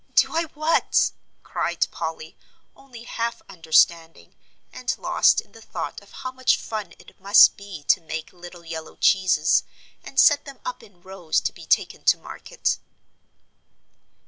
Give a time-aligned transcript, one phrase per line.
[0.15, 1.11] "Do I what?"
[1.43, 2.35] cried Polly,
[2.75, 4.33] only half understanding,
[4.73, 8.65] and lost in the thought of how much fun it must be to make little
[8.65, 9.61] yellow cheeses,
[10.03, 12.79] and set them up in rows to be taken to market.